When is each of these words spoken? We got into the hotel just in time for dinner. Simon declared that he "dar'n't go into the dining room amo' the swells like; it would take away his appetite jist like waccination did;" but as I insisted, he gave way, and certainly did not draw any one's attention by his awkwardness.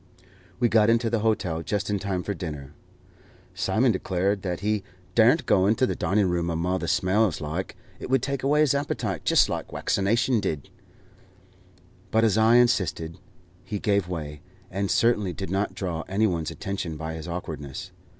We 0.59 0.67
got 0.67 0.89
into 0.89 1.11
the 1.11 1.19
hotel 1.19 1.61
just 1.61 1.91
in 1.91 1.99
time 1.99 2.23
for 2.23 2.33
dinner. 2.33 2.73
Simon 3.53 3.91
declared 3.91 4.41
that 4.41 4.61
he 4.61 4.81
"dar'n't 5.13 5.45
go 5.45 5.67
into 5.67 5.85
the 5.85 5.93
dining 5.95 6.27
room 6.27 6.49
amo' 6.49 6.79
the 6.79 6.87
swells 6.87 7.39
like; 7.39 7.75
it 7.99 8.09
would 8.09 8.23
take 8.23 8.41
away 8.41 8.61
his 8.61 8.73
appetite 8.73 9.25
jist 9.25 9.47
like 9.47 9.67
waccination 9.71 10.39
did;" 10.41 10.71
but 12.09 12.23
as 12.23 12.35
I 12.35 12.55
insisted, 12.55 13.19
he 13.63 13.77
gave 13.77 14.07
way, 14.07 14.41
and 14.71 14.89
certainly 14.89 15.33
did 15.33 15.51
not 15.51 15.75
draw 15.75 16.01
any 16.07 16.25
one's 16.25 16.49
attention 16.49 16.97
by 16.97 17.13
his 17.13 17.27
awkwardness. 17.27 17.91